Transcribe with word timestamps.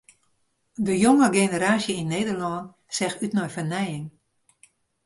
De 0.85 0.93
jonge 1.01 1.29
generaasje 1.37 1.93
yn 2.01 2.11
Nederlân 2.15 2.61
seach 2.95 3.19
út 3.23 3.33
nei 3.35 3.53
fernijing. 3.55 4.05